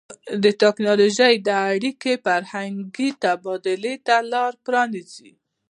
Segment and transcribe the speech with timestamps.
[0.43, 5.31] د ټیکنالوژۍ دا اړیکې فرهنګي تبادلې ته لار پرانیزي.